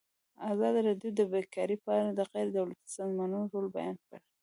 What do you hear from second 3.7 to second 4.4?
بیان کړی.